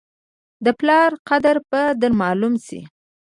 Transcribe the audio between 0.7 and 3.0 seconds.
پلار قدر به در معلوم شي!